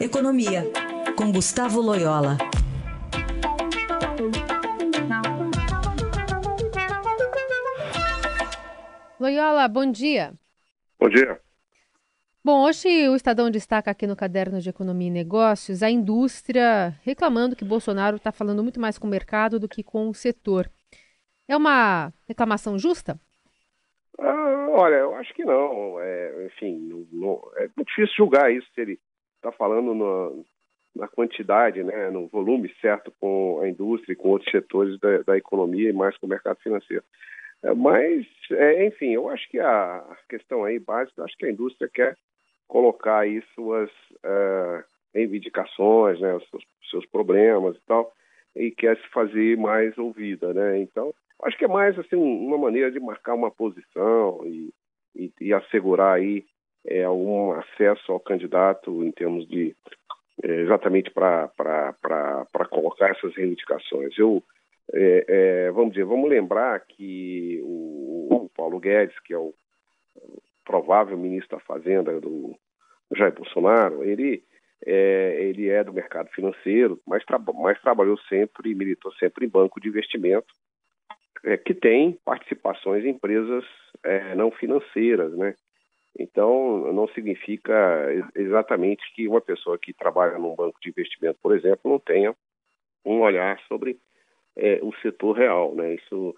Economia, 0.00 0.62
com 1.16 1.32
Gustavo 1.32 1.80
Loyola. 1.80 2.38
Loyola, 9.18 9.66
bom 9.66 9.90
dia. 9.90 10.32
Bom 11.00 11.08
dia. 11.08 11.40
Bom, 12.44 12.62
hoje 12.62 13.08
o 13.08 13.16
Estadão 13.16 13.50
destaca 13.50 13.90
aqui 13.90 14.06
no 14.06 14.14
caderno 14.14 14.60
de 14.60 14.70
Economia 14.70 15.08
e 15.08 15.10
Negócios 15.10 15.82
a 15.82 15.90
indústria 15.90 16.94
reclamando 17.02 17.56
que 17.56 17.64
Bolsonaro 17.64 18.18
está 18.18 18.30
falando 18.30 18.62
muito 18.62 18.78
mais 18.78 18.98
com 18.98 19.08
o 19.08 19.10
mercado 19.10 19.58
do 19.58 19.68
que 19.68 19.82
com 19.82 20.08
o 20.08 20.14
setor. 20.14 20.70
É 21.48 21.56
uma 21.56 22.12
reclamação 22.28 22.78
justa? 22.78 23.18
Ah, 24.16 24.68
olha, 24.70 24.94
eu 24.94 25.16
acho 25.16 25.34
que 25.34 25.44
não. 25.44 25.98
É, 26.00 26.46
enfim, 26.46 26.78
não, 26.78 27.04
não, 27.10 27.42
é 27.56 27.68
muito 27.76 27.88
difícil 27.88 28.14
julgar 28.16 28.52
isso 28.52 28.68
se 28.72 28.80
ele 28.80 29.00
está 29.38 29.52
falando 29.52 30.44
na 30.94 31.08
quantidade, 31.08 31.82
né, 31.82 32.10
no 32.10 32.26
volume 32.26 32.72
certo 32.80 33.12
com 33.20 33.60
a 33.62 33.68
indústria 33.68 34.12
e 34.12 34.16
com 34.16 34.30
outros 34.30 34.50
setores 34.50 34.98
da, 34.98 35.22
da 35.22 35.36
economia 35.36 35.90
e 35.90 35.92
mais 35.92 36.16
com 36.18 36.26
o 36.26 36.28
mercado 36.28 36.58
financeiro. 36.60 37.04
É, 37.62 37.72
mas, 37.74 38.26
é, 38.50 38.86
enfim, 38.86 39.12
eu 39.12 39.28
acho 39.28 39.48
que 39.48 39.58
a 39.58 40.16
questão 40.28 40.64
aí 40.64 40.78
básica, 40.78 41.24
acho 41.24 41.36
que 41.36 41.46
a 41.46 41.50
indústria 41.50 41.88
quer 41.92 42.16
colocar 42.66 43.20
aí 43.20 43.42
suas 43.54 43.90
uh, 43.90 44.84
reivindicações, 45.14 46.20
né, 46.20 46.34
os 46.34 46.48
seus, 46.50 46.64
seus, 46.90 47.06
problemas 47.06 47.76
e 47.76 47.80
tal, 47.86 48.12
e 48.54 48.70
quer 48.70 48.96
se 48.98 49.08
fazer 49.08 49.56
mais 49.56 49.96
ouvida, 49.96 50.52
né? 50.52 50.78
Então, 50.80 51.14
acho 51.44 51.56
que 51.56 51.64
é 51.64 51.68
mais 51.68 51.98
assim 51.98 52.16
uma 52.16 52.58
maneira 52.58 52.90
de 52.90 53.00
marcar 53.00 53.34
uma 53.34 53.50
posição 53.50 54.42
e, 54.44 54.70
e, 55.16 55.32
e 55.40 55.54
assegurar 55.54 56.16
aí 56.16 56.44
é, 56.88 57.04
algum 57.04 57.52
acesso 57.52 58.12
ao 58.12 58.20
candidato 58.20 59.04
em 59.04 59.12
termos 59.12 59.46
de 59.48 59.74
é, 60.42 60.60
exatamente 60.60 61.10
para 61.10 61.50
colocar 62.70 63.10
essas 63.10 63.34
reivindicações. 63.34 64.16
Eu 64.18 64.42
é, 64.92 65.24
é, 65.28 65.70
vamos 65.70 65.90
dizer, 65.90 66.04
vamos 66.04 66.30
lembrar 66.30 66.80
que 66.80 67.60
o, 67.62 68.28
o, 68.30 68.50
Paulo 68.56 68.80
Guedes, 68.80 69.18
que 69.20 69.34
é 69.34 69.38
o 69.38 69.52
provável 70.64 71.16
ministro 71.16 71.58
da 71.58 71.64
Fazenda 71.64 72.18
do 72.20 72.56
Jair 73.14 73.34
Bolsonaro, 73.34 74.02
ele 74.02 74.42
é, 74.86 75.36
ele 75.40 75.68
é 75.68 75.82
do 75.82 75.92
mercado 75.92 76.28
financeiro, 76.30 77.00
mas, 77.06 77.24
tra 77.24 77.38
mas 77.38 77.80
trabalhou 77.80 78.16
sempre, 78.28 78.74
militou 78.74 79.12
sempre 79.14 79.44
em 79.44 79.48
banco 79.48 79.80
de 79.80 79.88
investimento, 79.88 80.54
é, 81.44 81.56
que 81.56 81.74
tem 81.74 82.18
participações 82.24 83.04
em 83.04 83.10
empresas 83.10 83.64
é, 84.04 84.34
não 84.34 84.50
financeiras, 84.50 85.32
né? 85.36 85.54
Então, 86.18 86.92
não 86.92 87.08
significa 87.08 87.74
exatamente 88.34 89.02
que 89.14 89.28
uma 89.28 89.40
pessoa 89.40 89.78
que 89.78 89.92
trabalha 89.92 90.38
num 90.38 90.54
banco 90.54 90.78
de 90.80 90.90
investimento, 90.90 91.38
por 91.42 91.56
exemplo, 91.56 91.90
não 91.90 91.98
tenha 91.98 92.34
um 93.04 93.20
olhar 93.20 93.58
sobre 93.68 93.98
é, 94.56 94.80
o 94.82 94.92
setor 95.00 95.36
real, 95.36 95.74
né? 95.74 95.94
Isso 95.94 96.36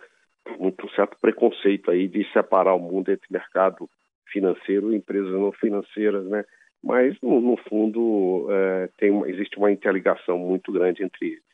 muito 0.58 0.88
certo 0.90 1.16
preconceito 1.20 1.90
aí 1.90 2.08
de 2.08 2.24
separar 2.32 2.74
o 2.74 2.78
mundo 2.78 3.10
entre 3.10 3.26
mercado 3.30 3.88
financeiro 4.26 4.92
e 4.92 4.96
empresas 4.96 5.32
não 5.32 5.52
financeiras, 5.52 6.24
né? 6.26 6.44
Mas 6.82 7.16
no, 7.22 7.40
no 7.40 7.56
fundo 7.68 8.46
é, 8.50 8.88
tem 8.98 9.10
uma, 9.10 9.28
existe 9.28 9.58
uma 9.58 9.70
interligação 9.70 10.38
muito 10.38 10.72
grande 10.72 11.02
entre 11.02 11.26
eles. 11.26 11.50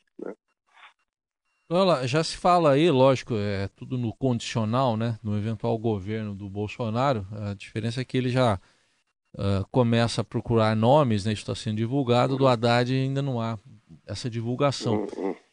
Olha, 1.68 2.06
já 2.06 2.22
se 2.22 2.36
fala 2.36 2.72
aí, 2.72 2.88
lógico, 2.90 3.34
é 3.34 3.66
tudo 3.74 3.98
no 3.98 4.12
condicional, 4.14 4.96
né? 4.96 5.18
No 5.22 5.36
eventual 5.36 5.76
governo 5.76 6.32
do 6.32 6.48
Bolsonaro. 6.48 7.26
A 7.32 7.54
diferença 7.54 8.00
é 8.00 8.04
que 8.04 8.16
ele 8.16 8.28
já 8.28 8.60
uh, 9.34 9.66
começa 9.72 10.20
a 10.20 10.24
procurar 10.24 10.76
nomes, 10.76 11.24
né? 11.24 11.32
Isso 11.32 11.42
está 11.42 11.56
sendo 11.56 11.78
divulgado. 11.78 12.36
Do 12.36 12.46
Haddad 12.46 12.94
ainda 12.94 13.20
não 13.20 13.40
há 13.40 13.58
essa 14.06 14.30
divulgação. 14.30 15.08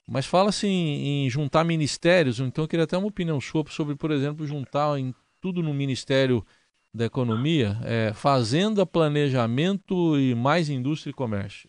Mas 0.07 0.27
fala-se 0.27 0.67
em, 0.67 1.25
em, 1.25 1.29
juntar 1.29 1.63
ministérios, 1.63 2.39
então 2.39 2.63
eu 2.63 2.67
queria 2.67 2.83
até 2.83 2.95
uma 2.97 3.07
opinião 3.07 3.41
sua 3.41 3.63
sobre, 3.69 3.95
por 3.95 4.11
exemplo, 4.11 4.45
juntar 4.45 4.99
em 4.99 5.15
tudo 5.41 5.63
no 5.63 5.73
Ministério 5.73 6.45
da 6.93 7.05
Economia, 7.05 7.79
é, 7.83 8.13
Fazenda, 8.13 8.85
Planejamento 8.85 10.19
e 10.19 10.35
mais 10.35 10.69
Indústria 10.69 11.09
e 11.09 11.13
Comércio. 11.13 11.67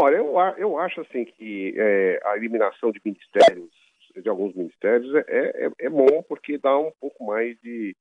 Olha, 0.00 0.14
eu, 0.14 0.32
eu 0.58 0.78
acho 0.78 1.00
assim 1.00 1.24
que 1.24 1.74
é, 1.76 2.20
a 2.24 2.36
eliminação 2.36 2.92
de 2.92 3.00
ministérios, 3.04 3.68
de 4.14 4.28
alguns 4.28 4.54
ministérios, 4.54 5.12
é, 5.12 5.66
é, 5.66 5.70
é 5.80 5.90
bom 5.90 6.22
porque 6.22 6.56
dá 6.56 6.78
um 6.78 6.92
pouco 7.00 7.26
mais 7.26 7.60
de, 7.60 7.96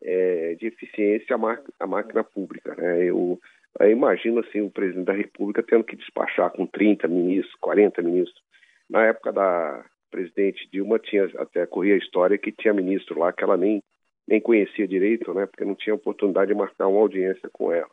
é, 0.00 0.54
de 0.54 0.66
eficiência 0.66 1.34
à, 1.34 1.58
à 1.80 1.86
máquina 1.86 2.22
pública. 2.22 2.76
Né? 2.76 3.06
Eu, 3.06 3.40
eu 3.80 3.90
imagino 3.90 4.38
assim, 4.38 4.60
o 4.60 4.70
presidente 4.70 5.06
da 5.06 5.12
República 5.12 5.64
tendo 5.64 5.82
que 5.82 5.96
despachar 5.96 6.52
com 6.52 6.64
30 6.64 7.08
ministros, 7.08 7.52
40 7.56 8.02
ministros. 8.02 8.40
Na 8.88 9.06
época 9.06 9.32
da 9.32 9.84
presidente 10.12 10.68
Dilma, 10.70 11.00
tinha 11.00 11.24
até 11.38 11.66
corria 11.66 11.94
a 11.94 11.98
história 11.98 12.38
que 12.38 12.52
tinha 12.52 12.72
ministro 12.72 13.18
lá 13.18 13.32
que 13.32 13.42
ela 13.42 13.56
nem, 13.56 13.82
nem 14.28 14.40
conhecia 14.40 14.86
direito, 14.86 15.34
né? 15.34 15.46
porque 15.46 15.64
não 15.64 15.74
tinha 15.74 15.96
oportunidade 15.96 16.52
de 16.52 16.56
marcar 16.56 16.86
uma 16.86 17.00
audiência 17.00 17.50
com 17.52 17.72
ela. 17.72 17.90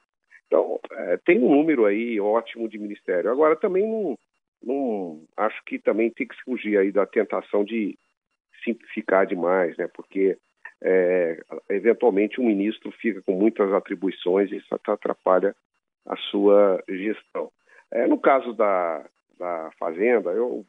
Então, 0.49 0.79
é, 0.91 1.17
tem 1.17 1.37
um 1.37 1.49
número 1.49 1.85
aí 1.85 2.19
ótimo 2.19 2.67
de 2.67 2.79
ministério. 2.79 3.29
Agora, 3.29 3.55
também 3.55 3.87
não, 3.87 4.17
não 4.63 5.21
acho 5.37 5.63
que 5.63 5.77
também 5.77 6.09
tem 6.09 6.27
que 6.27 6.35
fugir 6.43 6.75
aí 6.75 6.91
da 6.91 7.05
tentação 7.05 7.63
de 7.63 7.95
simplificar 8.63 9.27
demais, 9.27 9.77
né? 9.77 9.87
Porque 9.87 10.35
é, 10.81 11.39
eventualmente 11.69 12.41
um 12.41 12.47
ministro 12.47 12.91
fica 12.91 13.21
com 13.21 13.33
muitas 13.33 13.71
atribuições 13.71 14.51
e 14.51 14.57
isso 14.57 14.73
atrapalha 14.73 15.55
a 16.03 16.17
sua 16.17 16.83
gestão. 16.89 17.51
É, 17.91 18.07
no 18.07 18.19
caso 18.19 18.51
da, 18.53 19.05
da 19.37 19.69
Fazenda, 19.77 20.31
eu, 20.31 20.65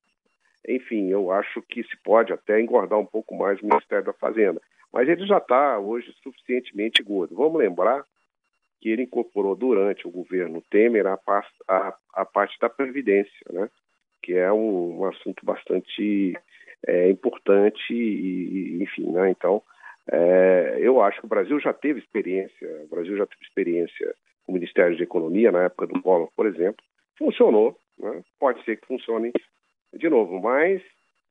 enfim, 0.69 1.09
eu 1.09 1.33
acho 1.33 1.63
que 1.63 1.83
se 1.85 1.97
pode 2.05 2.35
até 2.35 2.61
engordar 2.61 2.99
um 2.99 3.07
pouco 3.07 3.35
mais 3.35 3.59
o 3.61 3.67
Ministério 3.67 4.05
da 4.05 4.13
Fazenda, 4.13 4.61
mas 4.93 5.09
ele 5.09 5.27
já 5.27 5.39
está 5.39 5.79
hoje 5.79 6.15
suficientemente 6.23 7.03
gordo. 7.03 7.35
Vamos 7.35 7.59
lembrar 7.59 8.05
que 8.81 8.89
ele 8.89 9.03
incorporou 9.03 9.55
durante 9.55 10.07
o 10.07 10.11
governo 10.11 10.63
Temer 10.71 11.07
a, 11.07 11.19
a, 11.69 11.95
a 12.15 12.25
parte 12.25 12.59
da 12.59 12.69
Previdência, 12.69 13.47
né? 13.53 13.69
que 14.23 14.35
é 14.35 14.51
um, 14.53 15.01
um 15.01 15.05
assunto 15.05 15.45
bastante 15.45 16.35
é, 16.87 17.11
importante 17.11 17.93
e, 17.93 18.83
enfim, 18.83 19.11
né? 19.11 19.31
então 19.31 19.63
é, 20.11 20.79
eu 20.81 21.03
acho 21.03 21.21
que 21.21 21.27
o 21.27 21.29
Brasil 21.29 21.61
já 21.61 21.73
teve 21.73 22.01
experiência, 22.01 22.69
o 22.85 22.89
Brasil 22.89 23.17
já 23.17 23.27
teve 23.27 23.43
experiência 23.43 24.15
com 24.45 24.53
o 24.53 24.55
Ministério 24.55 24.97
de 24.97 25.03
Economia 25.03 25.53
na 25.53 25.65
época 25.65 25.87
do 25.87 26.01
Collor, 26.01 26.31
por 26.35 26.47
exemplo, 26.47 26.83
funcionou, 27.19 27.77
né? 27.99 28.23
pode 28.39 28.65
ser 28.65 28.77
que 28.81 28.87
funcione 28.87 29.31
de 29.93 30.09
novo, 30.09 30.41
mas 30.41 30.83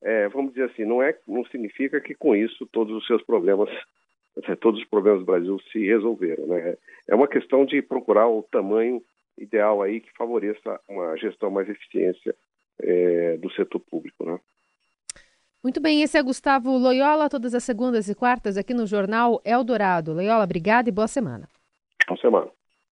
é, 0.02 0.28
vamos 0.30 0.54
dizer 0.54 0.70
assim, 0.72 0.86
não 0.86 1.02
é, 1.02 1.18
não 1.28 1.44
significa 1.46 2.00
que 2.00 2.14
com 2.14 2.36
isso 2.36 2.68
todos 2.68 2.96
os 2.96 3.06
seus 3.08 3.24
problemas 3.24 3.70
todos 4.60 4.82
os 4.82 4.88
problemas 4.88 5.20
do 5.20 5.26
Brasil 5.26 5.60
se 5.72 5.86
resolveram. 5.86 6.48
Né? 6.48 6.78
É 7.08 7.16
uma 7.16 7.28
questão 7.28 7.66
de 7.66 7.82
procurar 7.82 8.28
o 8.28 8.44
tamanho 8.44 9.02
ideal 9.38 9.82
aí 9.82 10.00
que 10.00 10.12
favoreça 10.18 10.80
uma 10.88 11.16
gestão 11.18 11.50
mais 11.50 11.70
eficiência 11.70 12.36
é, 12.82 13.38
do 13.38 13.52
setor 13.52 13.80
público. 13.80 14.26
Né? 14.26 14.40
Muito 15.64 15.82
bem, 15.82 16.02
esse 16.02 16.18
é 16.18 16.24
Gustavo 16.24 16.78
Loyola, 16.78 17.30
todas 17.30 17.54
as 17.54 17.64
segundas 17.64 18.08
e 18.10 18.16
quartas 18.16 18.58
aqui 18.58 18.74
no 18.74 18.88
Jornal 18.88 19.42
Eldorado. 19.44 20.14
Loyola, 20.14 20.44
obrigada 20.44 20.90
e 20.90 20.92
boa 20.92 21.08
semana. 21.08 21.48
Boa 22.08 22.20
semana. 22.20 22.59